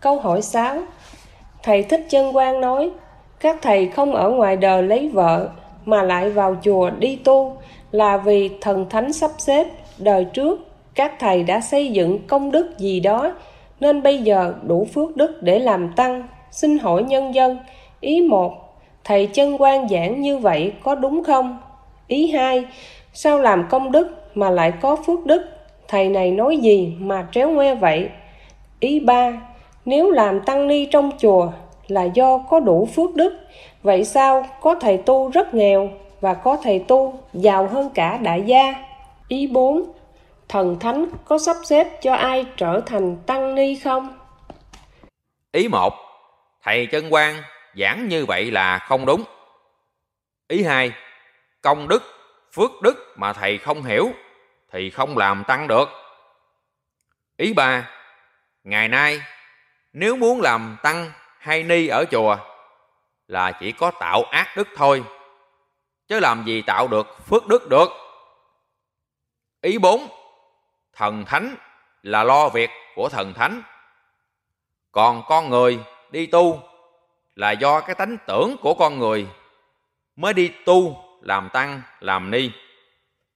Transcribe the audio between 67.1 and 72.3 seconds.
phước đức được. Ý bốn, thần thánh là